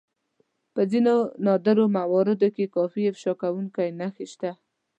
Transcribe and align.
په 0.73 0.81
ځينو 0.91 1.15
نادرو 1.45 1.85
مواردو 1.97 2.47
کې 2.55 2.71
کافي 2.75 3.01
افشا 3.11 3.33
کوونکې 3.41 3.95
نښې 3.99 4.25
شته. 4.31 4.51